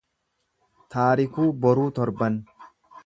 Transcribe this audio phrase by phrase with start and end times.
[0.95, 2.41] Taarikuu Boruu Torban